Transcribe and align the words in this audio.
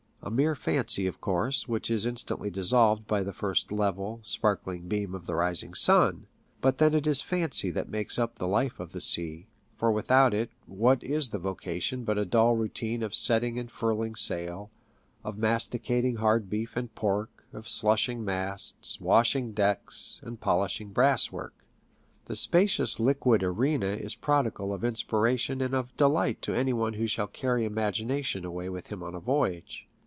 A 0.23 0.29
mere 0.29 0.53
fancy, 0.53 1.07
of 1.07 1.19
course, 1.19 1.67
which 1.67 1.89
is 1.89 2.05
instantly 2.05 2.51
dissolved 2.51 3.07
by 3.07 3.23
the 3.23 3.33
first 3.33 3.71
level, 3.71 4.19
sparkling 4.21 4.87
beam 4.87 5.15
of 5.15 5.25
the 5.25 5.33
rising 5.33 5.73
sun. 5.73 6.27
But 6.61 6.77
then 6.77 6.93
it 6.93 7.07
is 7.07 7.23
fancy 7.23 7.71
that 7.71 7.89
makes 7.89 8.19
up 8.19 8.35
the 8.35 8.47
life 8.47 8.79
of 8.79 8.91
the 8.91 9.01
sea, 9.01 9.47
for 9.77 9.91
without 9.91 10.31
it 10.35 10.51
what 10.67 11.03
is 11.03 11.29
the 11.29 11.39
vocation 11.39 12.03
but 12.03 12.19
a 12.19 12.25
dull 12.25 12.55
routine 12.55 13.01
of 13.01 13.15
setting 13.15 13.57
and 13.57 13.71
furling 13.71 14.13
sail, 14.13 14.69
of 15.23 15.39
masticating 15.39 16.17
hard 16.17 16.51
beef 16.51 16.75
and 16.77 16.93
pork, 16.93 17.43
of 17.51 17.67
slushing 17.67 18.23
masts, 18.23 19.01
washing 19.01 19.53
decks, 19.53 20.19
and 20.21 20.39
polishing 20.39 20.89
the 20.89 20.93
brasswork? 20.93 21.65
The 22.25 22.35
spacious 22.35 22.99
liquid 22.99 23.41
arena 23.41 23.93
is 23.95 24.13
prodigal 24.13 24.71
of 24.71 24.83
inspiration 24.83 25.61
and 25.61 25.73
of 25.73 25.97
delight 25.97 26.43
to 26.43 26.53
any 26.53 26.73
one 26.73 26.93
who 26.93 27.07
shall 27.07 27.25
carry 27.27 27.65
imagination 27.65 28.45
away 28.45 28.69
with 28.69 28.89
him 28.91 29.01
on 29.01 29.15
a 29.15 29.19
voyage. 29.19 29.87